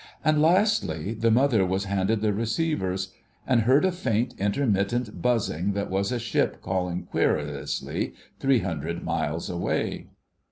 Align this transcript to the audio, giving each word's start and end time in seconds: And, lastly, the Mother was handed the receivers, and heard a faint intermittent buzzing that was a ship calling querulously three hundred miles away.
And, 0.25 0.41
lastly, 0.41 1.13
the 1.13 1.29
Mother 1.29 1.63
was 1.63 1.83
handed 1.83 2.21
the 2.21 2.33
receivers, 2.33 3.13
and 3.45 3.61
heard 3.61 3.85
a 3.85 3.91
faint 3.91 4.33
intermittent 4.39 5.21
buzzing 5.21 5.73
that 5.73 5.91
was 5.91 6.11
a 6.11 6.17
ship 6.17 6.59
calling 6.59 7.03
querulously 7.03 8.15
three 8.39 8.61
hundred 8.61 9.03
miles 9.03 9.47
away. 9.47 10.07